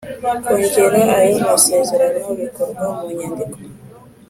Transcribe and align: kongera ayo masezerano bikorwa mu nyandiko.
kongera 0.43 0.99
ayo 1.17 1.35
masezerano 1.47 2.27
bikorwa 2.39 2.85
mu 2.95 3.05
nyandiko. 3.17 3.57